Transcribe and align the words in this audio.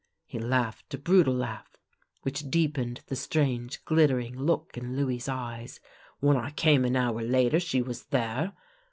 He 0.25 0.39
laughed 0.39 0.95
a 0.95 0.97
brutal 0.97 1.35
laugh, 1.35 1.77
which 2.23 2.49
deepened 2.49 3.01
the 3.05 3.15
strange, 3.15 3.85
glittering 3.85 4.35
look 4.35 4.75
in 4.75 4.95
Louis' 4.97 5.29
eyes." 5.29 5.79
When 6.21 6.37
I 6.37 6.49
came 6.49 6.85
an 6.85 6.95
hour 6.95 7.21
later 7.21 7.59
she 7.59 7.83
was 7.83 8.05
there. 8.05 8.53